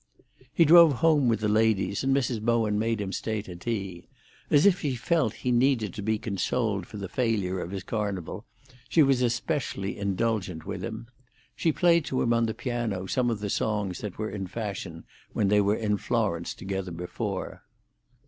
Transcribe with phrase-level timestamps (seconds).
[0.51, 2.41] He drove home with the ladies, and Mrs.
[2.41, 4.07] Bowen made him stay to tea.
[4.49, 7.83] As if she felt that he needed to be consoled for the failure of his
[7.83, 8.43] Carnival,
[8.89, 11.05] she was especially indulgent with him.
[11.55, 15.03] She played to him on the piano some of the songs that were in fashion
[15.33, 17.61] when they were in Florence together before.